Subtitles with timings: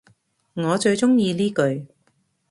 [0.55, 1.85] 我最鍾意呢句